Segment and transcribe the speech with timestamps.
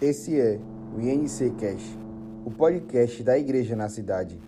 [0.00, 0.60] Esse é
[0.96, 1.98] o INC Cash,
[2.44, 4.38] o podcast da igreja na cidade.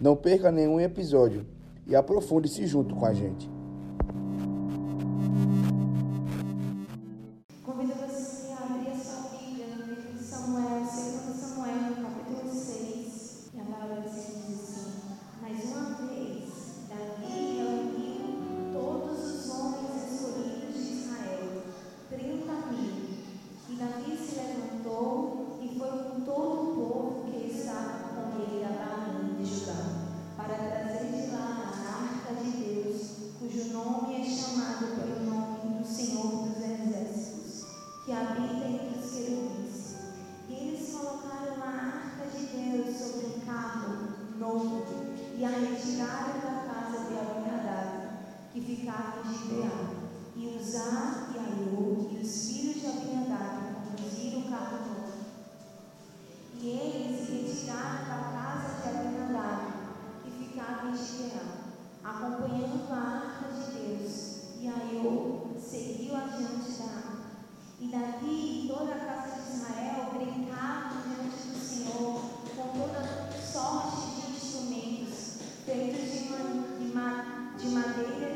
[0.00, 1.46] Não perca nenhum episódio
[1.86, 3.48] e aprofunde-se junto com a gente.
[49.66, 49.86] Moriá,
[50.36, 55.12] e Uzá e Aiô e os filhos de Abinadab conduziram o carro novo.
[56.60, 59.72] E eles se retiraram para a casa de Abinadab,
[60.22, 61.40] que ficava em Gileá,
[62.04, 67.16] acompanhando a arca de Deus, e Aiô seguiu adiante da arca.
[67.80, 72.20] E Davi e toda a casa de Israel brincaram diante do Senhor
[72.56, 76.26] com toda sorte de instrumentos feitos de,
[76.78, 76.92] de,
[77.58, 78.35] de madeira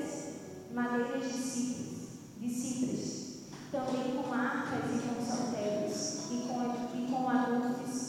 [0.73, 3.21] madeiras de cipres, de cipres
[3.71, 7.31] também com arcas e com saltérios, e com, e com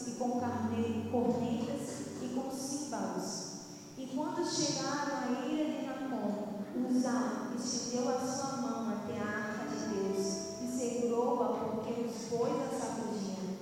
[0.08, 3.52] e com carneiro, cornetas e com símbolos.
[3.98, 9.67] E quando chegaram à ilha de Nacon, Uzá estendeu a sua mão até a arca
[9.70, 10.17] de Deus
[10.62, 13.58] e segurou-a porque os bois a sacudiam.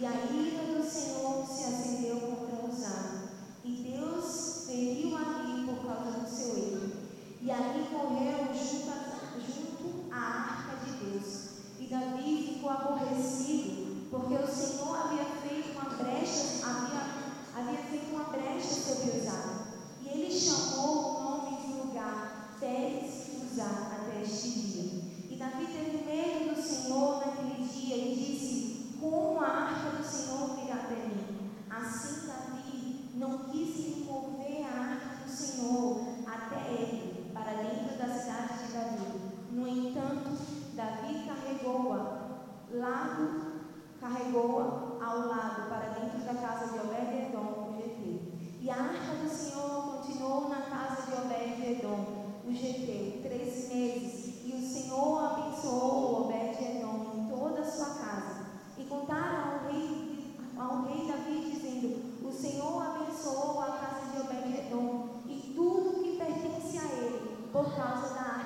[0.00, 2.11] E a ira do Senhor se acendeu
[7.52, 8.81] ali morreram os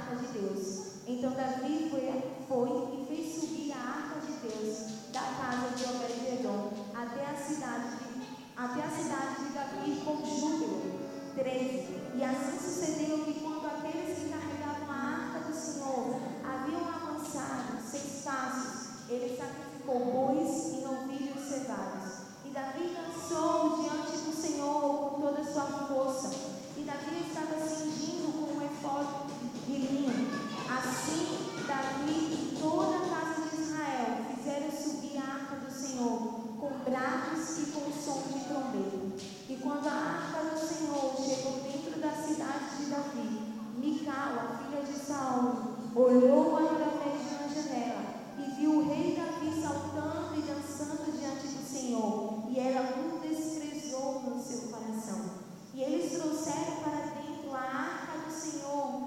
[0.06, 0.86] arca de Deus.
[1.06, 6.72] Então Davi foi, foi e fez subir a arca de Deus da casa de Obed-Edom
[6.94, 11.06] até a cidade de, até a cidade de Davi com júbilo.
[11.34, 12.14] 13.
[12.14, 18.22] E assim sucedeu que quando aqueles que carregavam a arca do Senhor haviam avançado seis
[18.24, 22.12] passos, ele sacrificou bois e novilhos cevados.
[22.42, 26.30] E Davi dançou diante do Senhor com toda a sua força.
[26.74, 27.75] E Davi estava assim.
[29.76, 36.18] Assim, Davi e toda a casa de Israel fizeram subir a arca do Senhor
[36.58, 39.22] com brados e com som de trombeta.
[39.50, 44.82] E quando a arca do Senhor chegou dentro da cidade de Davi, Micael, a filha
[44.82, 48.02] de Saul, olhou através de uma janela
[48.38, 54.22] e viu o rei Davi saltando e dançando diante do Senhor, e ela o desprezou
[54.22, 55.20] no seu coração.
[55.74, 59.05] E eles trouxeram para dentro a arca do Senhor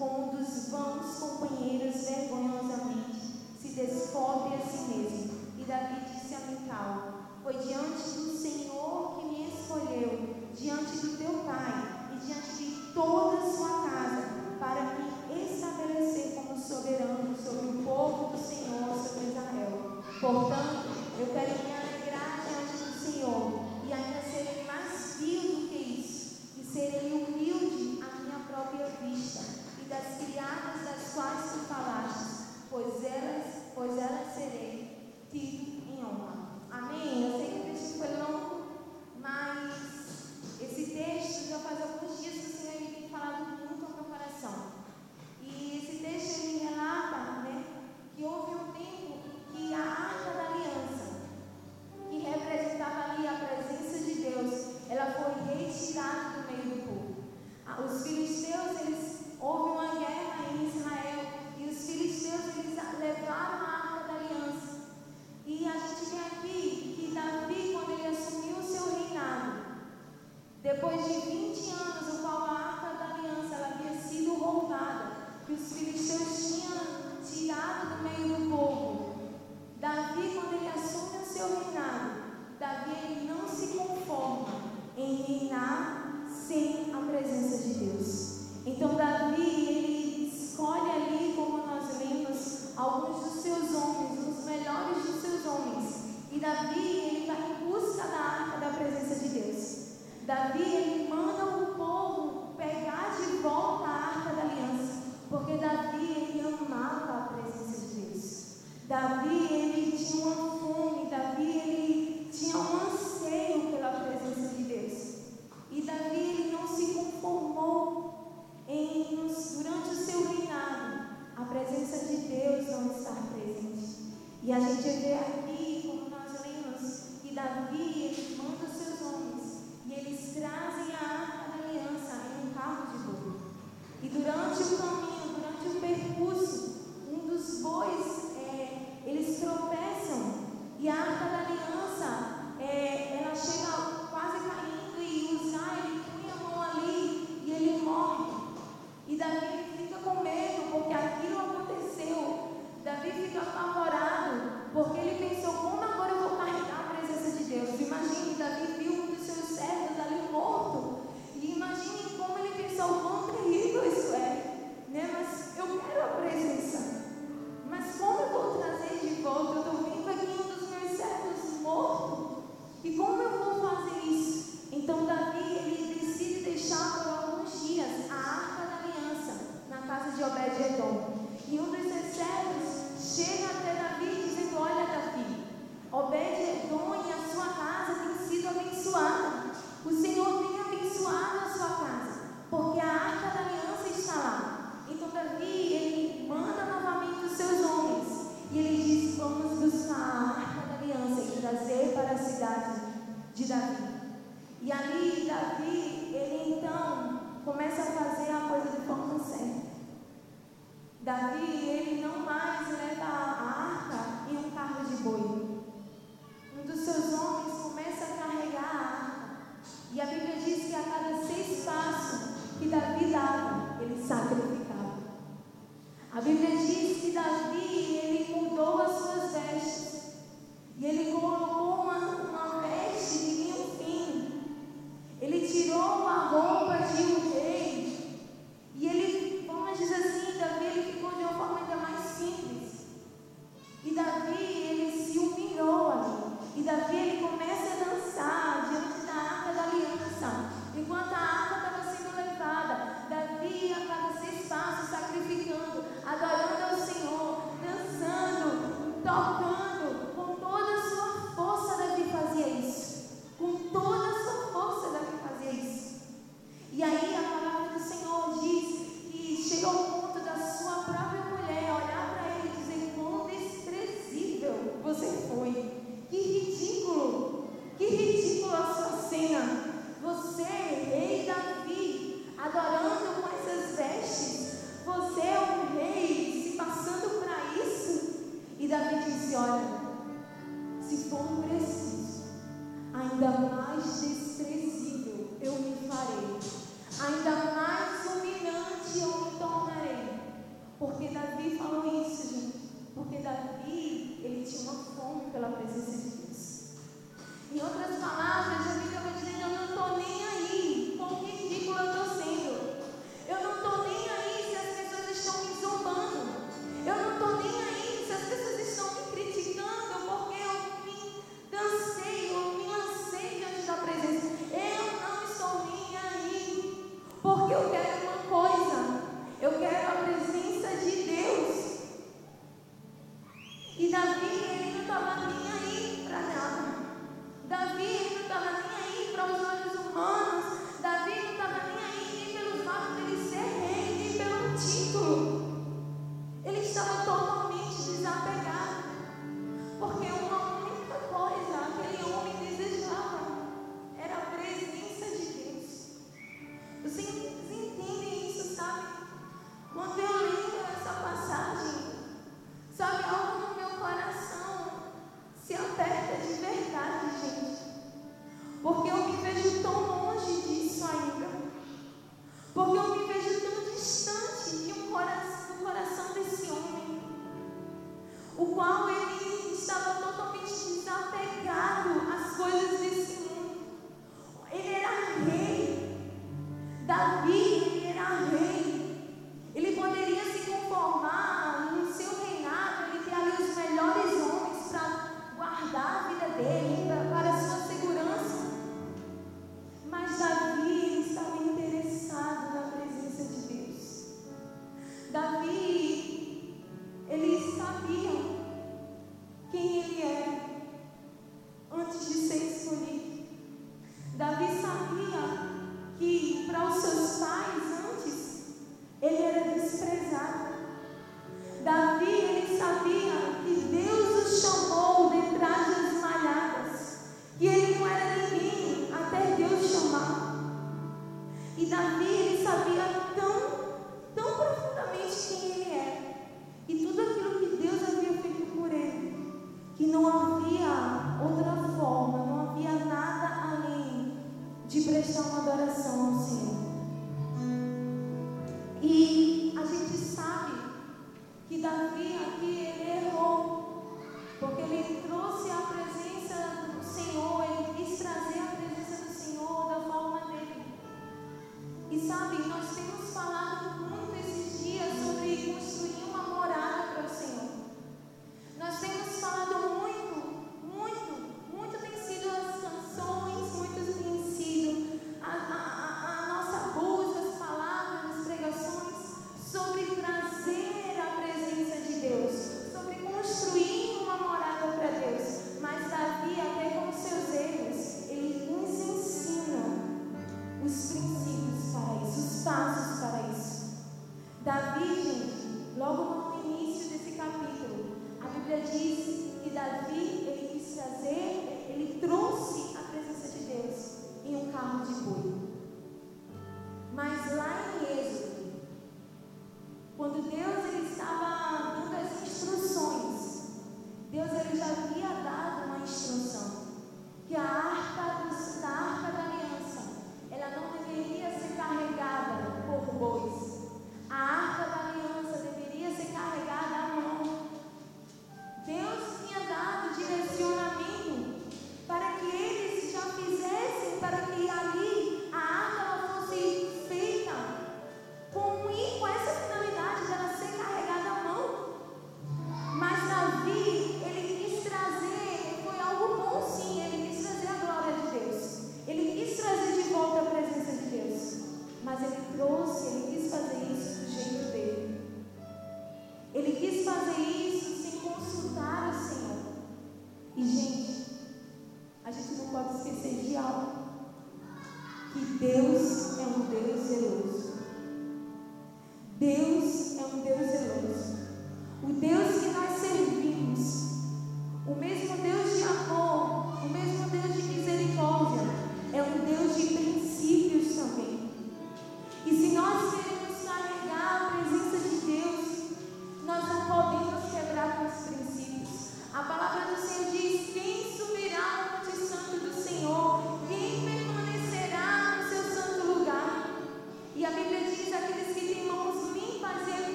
[0.00, 3.20] como um dos vãos companheiros vergonhosamente
[3.60, 5.30] se descobre a si mesmo.
[5.58, 7.12] E Davi disse a Mical:
[7.42, 13.42] Foi diante do Senhor que me escolheu, diante do teu pai e diante de toda
[13.42, 14.22] a sua casa,
[14.58, 20.02] para me estabelecer como soberano sobre o povo do Senhor, sobre Israel.
[20.18, 20.88] Portanto,
[21.18, 26.36] eu quero me alegrar diante do Senhor e ainda serei mais vil do que isso,
[26.58, 29.59] e serei humilde à minha própria vista
[29.90, 36.60] das criadas das quais tu falaste, pois elas, pois elas serei tido em honra.
[36.70, 37.26] Amém?
[37.26, 38.66] Eu sei que o texto foi longo,
[39.18, 39.74] mas
[40.60, 44.70] esse texto já faz alguns dias que o Senhor tem falado muito ao meu coração.
[45.42, 47.64] E esse texto ele relata né,
[48.14, 49.18] que houve um tempo
[49.52, 51.30] que a arca da aliança,
[52.08, 56.49] que representava ali a presença de Deus, ela foi retirada do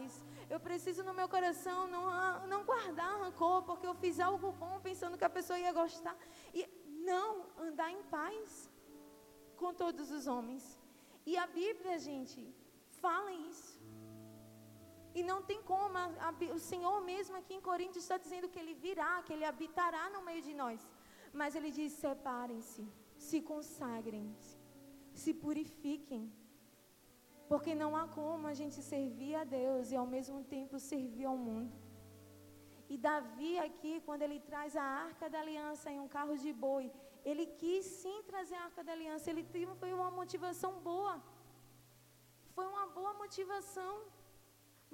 [0.00, 0.24] paz.
[0.48, 2.04] Eu preciso no meu coração não,
[2.52, 6.16] não guardar rancor, porque eu fiz algo bom pensando que a pessoa ia gostar.
[6.54, 6.68] E
[7.10, 8.70] não, andar em paz
[9.56, 10.64] com todos os homens.
[11.26, 12.40] E a Bíblia, gente,
[13.02, 13.78] fala isso.
[15.14, 18.58] E não tem como, a, a, o Senhor mesmo aqui em Coríntios está dizendo que
[18.58, 20.80] Ele virá, que Ele habitará no meio de nós.
[21.32, 22.84] Mas Ele diz: separem-se,
[23.28, 24.26] se consagrem,
[25.12, 26.32] se purifiquem.
[27.50, 31.38] Porque não há como a gente servir a Deus e ao mesmo tempo servir ao
[31.46, 31.72] mundo.
[32.92, 36.84] E Davi aqui, quando ele traz a arca da aliança em um carro de boi,
[37.30, 39.28] ele quis sim trazer a arca da aliança.
[39.32, 41.14] Ele teve, foi uma motivação boa.
[42.56, 43.94] Foi uma boa motivação.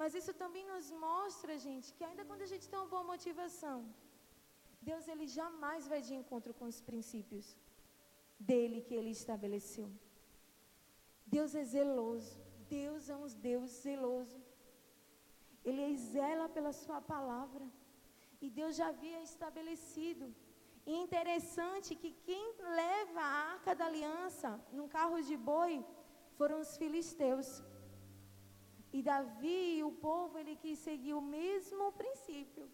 [0.01, 3.77] Mas isso também nos mostra, gente, que ainda quando a gente tem uma boa motivação,
[4.91, 7.47] Deus ele jamais vai de encontro com os princípios
[8.49, 9.89] dele que ele estabeleceu.
[11.37, 12.46] Deus é zeloso.
[12.69, 14.41] Deus é um Deus zeloso.
[15.65, 17.65] Ele zela pela sua palavra.
[18.41, 20.27] E Deus já havia estabelecido.
[20.87, 22.45] E interessante que quem
[22.81, 25.85] leva a arca da aliança num carro de boi
[26.39, 27.49] foram os filisteus.
[28.97, 32.65] E Davi e o povo, ele quis seguir o mesmo princípio,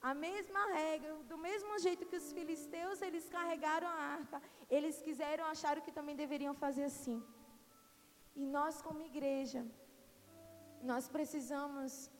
[0.00, 4.40] a mesma regra, do mesmo jeito que os filisteus, eles carregaram a arca,
[4.70, 7.18] eles quiseram, acharam que também deveriam fazer assim.
[8.34, 9.66] E nós, como igreja,
[10.82, 12.10] nós precisamos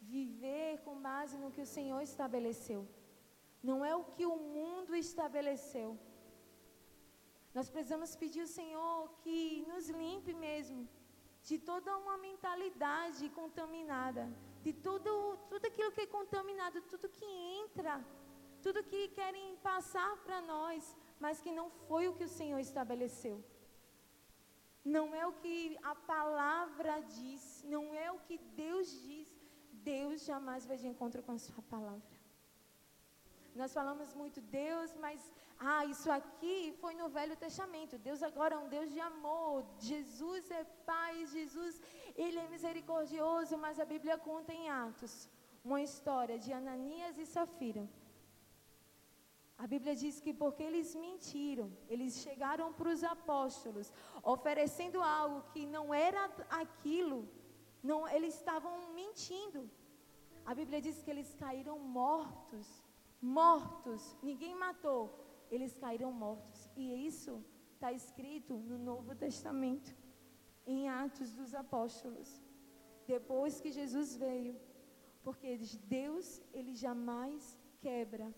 [0.00, 2.86] viver com base no que o Senhor estabeleceu.
[3.62, 5.98] Não é o que o mundo estabeleceu.
[7.54, 10.88] Nós precisamos pedir ao Senhor que nos limpe mesmo
[11.42, 14.28] de toda uma mentalidade contaminada,
[14.62, 17.24] de tudo, tudo aquilo que é contaminado, tudo que
[17.60, 18.04] entra,
[18.62, 23.42] tudo que querem passar para nós, mas que não foi o que o Senhor estabeleceu.
[24.94, 25.54] Não é o que
[25.92, 27.42] a palavra diz,
[27.74, 29.28] não é o que Deus diz.
[29.94, 32.16] Deus jamais vai de encontro com a sua palavra.
[33.60, 35.20] Nós falamos muito Deus, mas
[35.58, 38.02] ah, isso aqui foi no Velho Testamento.
[38.08, 39.64] Deus agora é um Deus de amor.
[39.90, 41.80] Jesus é Pai, Jesus,
[42.24, 45.14] ele é misericordioso, mas a Bíblia conta em Atos
[45.64, 47.84] uma história de Ananias e Safira.
[49.58, 53.90] A Bíblia diz que porque eles mentiram, eles chegaram para os apóstolos
[54.22, 57.26] oferecendo algo que não era aquilo,
[57.82, 59.70] não, eles estavam mentindo.
[60.44, 62.66] A Bíblia diz que eles caíram mortos,
[63.20, 65.02] mortos, ninguém matou,
[65.50, 66.68] eles caíram mortos.
[66.76, 67.42] E isso
[67.74, 69.94] está escrito no Novo Testamento,
[70.66, 72.42] em Atos dos Apóstolos.
[73.06, 74.54] Depois que Jesus veio,
[75.22, 78.34] porque Deus, ele jamais quebra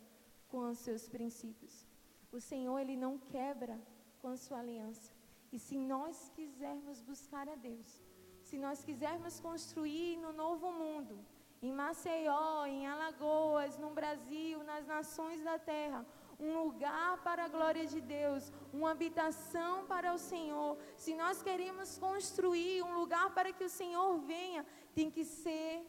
[0.48, 1.86] com os seus princípios.
[2.32, 3.78] O Senhor, Ele não quebra
[4.20, 5.12] com a sua aliança.
[5.52, 8.02] E se nós quisermos buscar a Deus,
[8.42, 11.18] se nós quisermos construir no novo mundo,
[11.60, 16.06] em Maceió, em Alagoas, no Brasil, nas nações da terra,
[16.38, 20.78] um lugar para a glória de Deus, uma habitação para o Senhor.
[20.96, 25.84] Se nós queremos construir um lugar para que o Senhor venha, tem que ser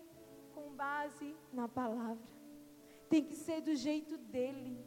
[0.55, 2.38] com base na palavra.
[3.09, 4.85] Tem que ser do jeito dele.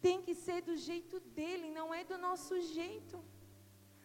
[0.00, 3.22] Tem que ser do jeito dele, não é do nosso jeito.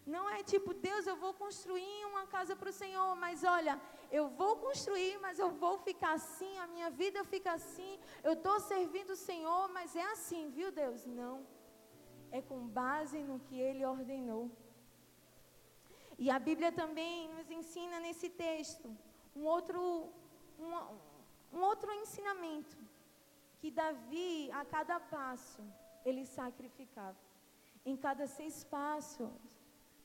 [0.06, 3.74] Não é tipo, Deus, eu vou construir uma casa para o Senhor, mas olha,
[4.10, 8.58] eu vou construir, mas eu vou ficar assim, a minha vida fica assim, eu estou
[8.60, 11.06] servindo o Senhor, mas é assim, viu Deus?
[11.06, 11.46] Não.
[12.32, 14.50] É com base no que Ele ordenou.
[16.18, 18.96] E a Bíblia também nos ensina nesse texto
[19.36, 20.10] um outro,
[20.58, 20.72] um,
[21.58, 22.78] um outro ensinamento.
[23.60, 25.64] Que Davi, a cada passo,
[26.06, 27.18] ele sacrificava.
[27.86, 29.30] Em cada seis passos,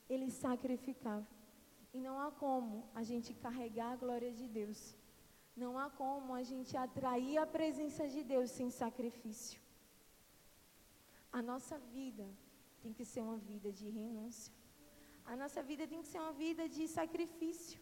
[0.08, 1.26] ele sacrificava.
[1.94, 4.80] E não há como a gente carregar a glória de Deus.
[5.62, 9.60] Não há como a gente atrair a presença de Deus sem sacrifício.
[11.38, 12.26] A nossa vida
[12.82, 14.52] tem que ser uma vida de renúncia.
[15.24, 17.78] A nossa vida tem que ser uma vida de sacrifício.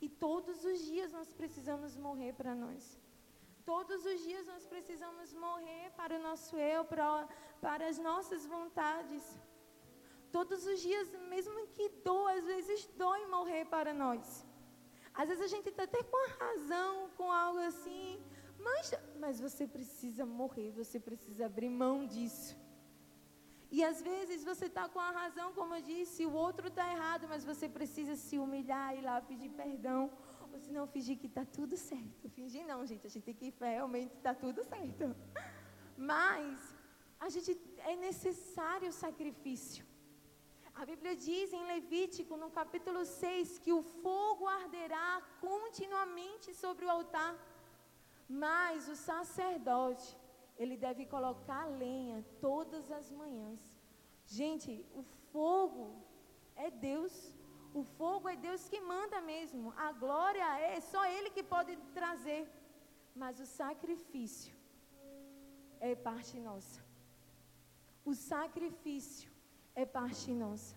[0.00, 2.84] E todos os dias nós precisamos morrer para nós.
[3.72, 7.06] Todos os dias nós precisamos morrer para o nosso eu, para,
[7.64, 9.24] para as nossas vontades.
[10.36, 14.22] Todos os dias, mesmo que doa, às vezes dói morrer para nós.
[15.20, 18.22] Às vezes a gente está até com a razão, com algo assim,
[18.66, 22.56] mas, mas você precisa morrer, você precisa abrir mão disso.
[23.70, 27.26] E às vezes você está com a razão, como eu disse, o outro está errado,
[27.28, 30.10] mas você precisa se humilhar e lá pedir perdão.
[30.58, 32.28] Ou se não, fingir que está tudo certo.
[32.36, 35.04] Fingir não, gente, a gente tem que realmente está tudo certo.
[35.96, 36.54] Mas
[37.26, 37.52] a gente
[37.90, 39.84] é necessário o sacrifício.
[40.80, 46.90] A Bíblia diz em Levítico, no capítulo 6, que o fogo arderá continuamente sobre o
[46.96, 47.32] altar,
[48.28, 50.08] mas o sacerdote,
[50.56, 53.60] ele deve colocar lenha todas as manhãs.
[54.26, 55.86] Gente, o fogo
[56.56, 57.14] é Deus.
[57.78, 59.72] O fogo é Deus que manda mesmo.
[59.86, 62.42] A glória é só Ele que pode trazer.
[63.22, 64.54] Mas o sacrifício
[65.88, 66.80] é parte nossa.
[68.10, 69.30] O sacrifício
[69.82, 70.74] é parte nossa.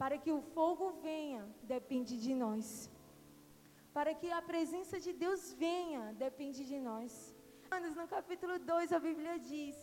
[0.00, 1.42] Para que o fogo venha,
[1.74, 2.90] depende de nós.
[3.96, 7.34] Para que a presença de Deus venha, depende de nós.
[7.98, 9.76] No capítulo 2, a Bíblia diz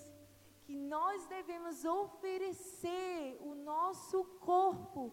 [0.66, 5.04] que nós devemos oferecer o nosso corpo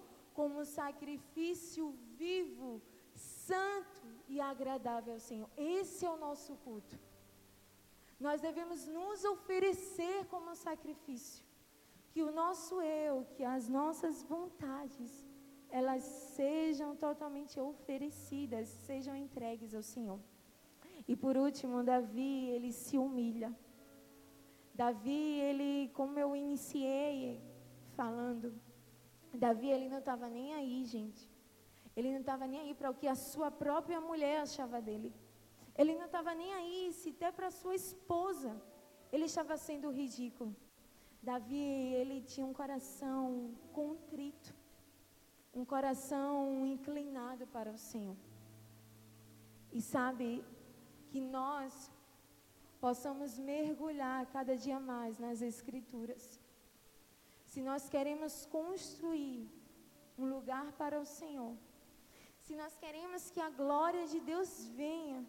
[0.41, 1.85] como sacrifício
[2.23, 2.69] vivo,
[3.15, 5.51] santo e agradável ao Senhor.
[5.79, 6.97] Esse é o nosso culto.
[8.27, 11.45] Nós devemos nos oferecer como sacrifício
[12.13, 12.75] que o nosso
[13.07, 15.11] eu, que as nossas vontades,
[15.79, 16.03] elas
[16.39, 20.21] sejam totalmente oferecidas, sejam entregues ao Senhor.
[21.07, 23.51] E por último, Davi, ele se humilha.
[24.83, 27.41] Davi, ele, como eu iniciei
[27.99, 28.49] falando,
[29.35, 31.29] Davi, ele não estava nem aí, gente.
[31.97, 35.13] Ele não estava nem aí para o que a sua própria mulher achava dele.
[35.77, 38.61] Ele não estava nem aí se até para sua esposa
[39.13, 40.55] ele estava sendo ridículo.
[41.23, 44.55] Davi, ele tinha um coração contrito,
[45.55, 48.17] um coração inclinado para o Senhor.
[49.73, 50.45] E sabe
[51.11, 51.91] que nós
[52.81, 56.40] possamos mergulhar cada dia mais nas Escrituras.
[57.51, 59.39] Se nós queremos construir
[60.17, 61.55] um lugar para o Senhor,
[62.45, 64.51] se nós queremos que a glória de Deus
[64.83, 65.21] venha,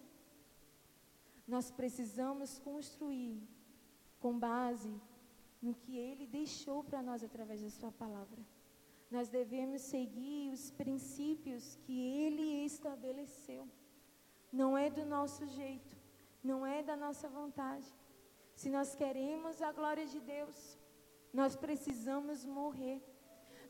[1.48, 3.42] nós precisamos construir
[4.20, 4.94] com base
[5.60, 8.42] no que Ele deixou para nós através da Sua palavra.
[9.10, 13.68] Nós devemos seguir os princípios que Ele estabeleceu.
[14.52, 15.98] Não é do nosso jeito,
[16.44, 17.92] não é da nossa vontade.
[18.54, 20.78] Se nós queremos a glória de Deus,
[21.40, 23.00] nós precisamos morrer.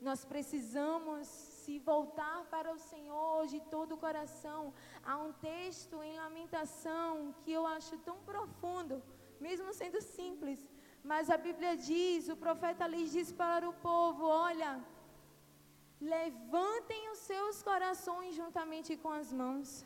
[0.07, 4.73] Nós precisamos se voltar para o Senhor de todo o coração.
[5.03, 8.95] Há um texto em Lamentação que eu acho tão profundo,
[9.39, 10.59] mesmo sendo simples,
[11.09, 14.71] mas a Bíblia diz, o profeta ali diz para o povo: olha,
[15.99, 19.85] levantem os seus corações juntamente com as mãos.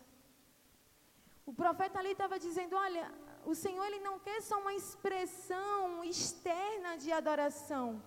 [1.46, 3.06] O profeta ali estava dizendo: olha,
[3.46, 8.02] o Senhor ele não quer só uma expressão externa de adoração.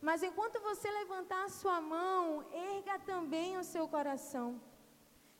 [0.00, 4.60] Mas enquanto você levantar a sua mão, erga também o seu coração.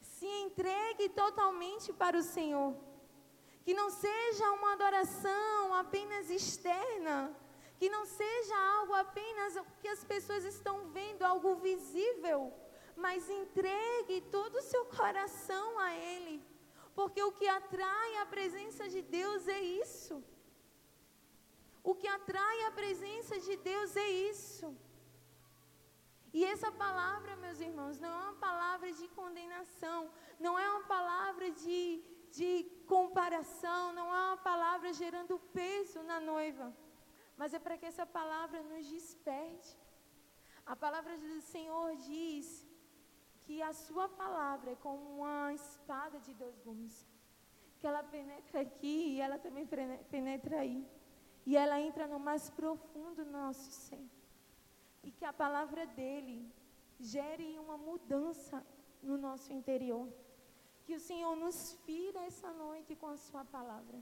[0.00, 2.74] Se entregue totalmente para o Senhor.
[3.64, 7.34] Que não seja uma adoração apenas externa,
[7.78, 12.52] que não seja algo apenas que as pessoas estão vendo, algo visível,
[12.96, 16.42] mas entregue todo o seu coração a Ele,
[16.98, 20.22] porque o que atrai a presença de Deus é isso.
[21.82, 24.68] O que atrai a presença de Deus é isso.
[26.32, 31.50] E essa palavra, meus irmãos, não é uma palavra de condenação, não é uma palavra
[31.50, 32.50] de, de
[32.86, 36.68] comparação, não é uma palavra gerando peso na noiva,
[37.36, 39.76] mas é para que essa palavra nos desperte.
[40.64, 42.64] A palavra do Senhor diz
[43.50, 46.94] que a sua palavra é como uma espada de dois gumes,
[47.78, 49.66] que ela penetra aqui e ela também
[50.08, 50.86] penetra aí,
[51.44, 54.06] e ela entra no mais profundo do nosso ser
[55.02, 56.38] e que a palavra dele
[57.00, 58.64] gere uma mudança
[59.02, 60.06] no nosso interior.
[60.84, 63.98] Que o Senhor nos fira essa noite com a sua palavra.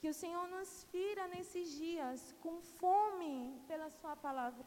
[0.00, 4.66] Que o Senhor nos fira nesses dias com fome pela sua palavra.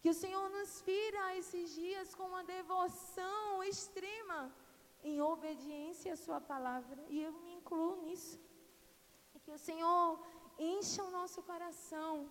[0.00, 4.40] Que o Senhor nos fira esses dias com uma devoção extrema
[5.02, 7.00] em obediência à sua palavra.
[7.08, 8.40] E eu me incluo nisso.
[9.44, 10.20] Que o Senhor
[10.58, 12.30] encha o nosso coração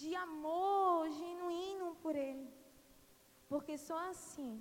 [0.00, 2.48] de amor genuíno por Ele.
[3.48, 4.52] Porque só assim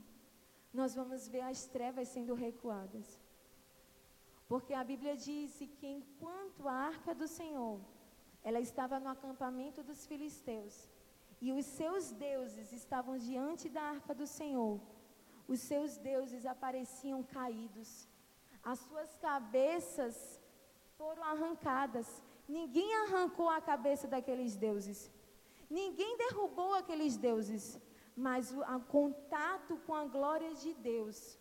[0.74, 3.20] nós vamos ver as trevas sendo recuadas.
[4.48, 7.80] Porque a Bíblia diz que enquanto a arca do Senhor,
[8.44, 10.90] ela estava no acampamento dos filisteus,
[11.40, 14.80] e os seus deuses estavam diante da arca do Senhor,
[15.48, 18.08] os seus deuses apareciam caídos,
[18.64, 20.42] as suas cabeças
[20.98, 22.08] foram arrancadas.
[22.48, 25.12] Ninguém arrancou a cabeça daqueles deuses.
[25.70, 27.80] Ninguém derrubou aqueles deuses,
[28.16, 31.38] mas o contato com a glória de Deus,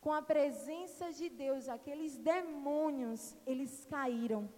[0.00, 4.48] com a presença de Deus, aqueles demônios, eles caíram.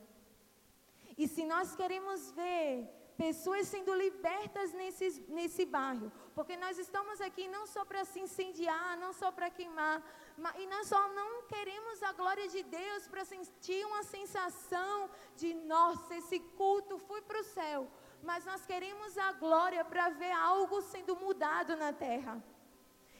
[1.16, 7.44] E se nós queremos ver pessoas sendo libertas nesse, nesse bairro, porque nós estamos aqui
[7.56, 9.98] não só para se incendiar, não só para queimar,
[10.42, 15.50] mas, e nós só não queremos a glória de Deus para sentir uma sensação de,
[15.74, 17.82] nossa, esse culto foi para o céu
[18.22, 22.42] mas nós queremos a glória para ver algo sendo mudado na terra.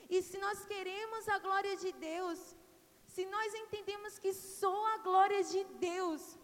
[0.09, 2.39] E se nós queremos a glória de Deus,
[3.07, 6.39] se nós entendemos que só a glória de Deus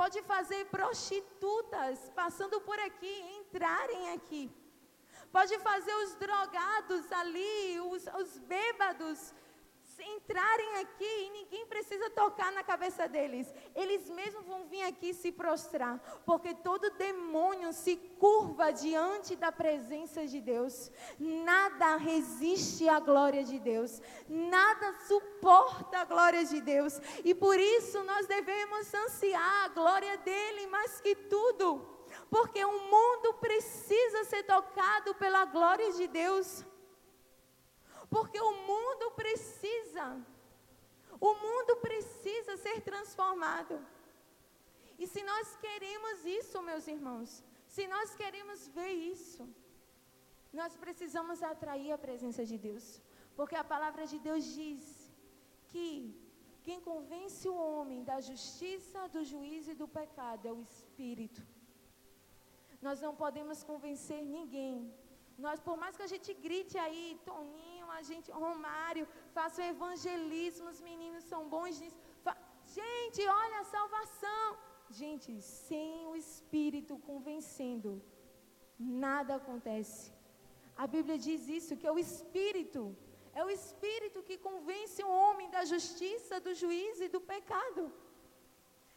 [0.00, 4.50] pode fazer prostitutas passando por aqui entrarem aqui,
[5.30, 9.34] pode fazer os drogados ali, os, os bêbados
[10.02, 13.52] entrarem aqui e ninguém precisa tocar na cabeça deles.
[13.74, 20.26] Eles mesmos vão vir aqui se prostrar, porque todo demônio se curva diante da presença
[20.26, 20.90] de Deus.
[21.18, 28.02] Nada resiste à glória de Deus, nada suporta a glória de Deus, e por isso
[28.04, 32.00] nós devemos ansiar a glória dele mais que tudo.
[32.28, 36.64] Porque o mundo precisa ser tocado pela glória de Deus.
[38.14, 40.06] Porque o mundo precisa.
[41.28, 43.74] O mundo precisa ser transformado.
[45.02, 47.30] E se nós queremos isso, meus irmãos,
[47.74, 49.44] se nós queremos ver isso,
[50.60, 52.86] nós precisamos atrair a presença de Deus.
[53.36, 54.82] Porque a palavra de Deus diz
[55.70, 55.86] que
[56.66, 61.42] quem convence o homem da justiça, do juízo e do pecado é o Espírito.
[62.86, 64.92] Nós não podemos convencer ninguém.
[65.44, 70.68] Nós, por mais que a gente grite aí, Toninho, a gente, Romário, faça o evangelismo,
[70.74, 71.98] os meninos são bons nisso.
[72.24, 72.36] Fa
[72.78, 74.46] gente, olha a salvação.
[75.00, 77.90] Gente, sem o Espírito convencendo,
[78.78, 80.12] nada acontece.
[80.84, 82.82] A Bíblia diz isso, que é o Espírito.
[83.32, 87.92] É o Espírito que convence o homem da justiça, do juízo e do pecado.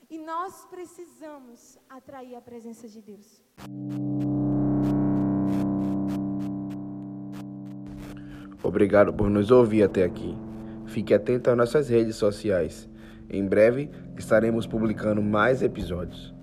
[0.10, 3.30] E nós precisamos atrair a presença de Deus.
[8.64, 10.36] Obrigado por nos ouvir até aqui.
[10.88, 12.90] Fique atento às nossas redes sociais.
[13.30, 16.34] Em breve estaremos publicando mais episódios.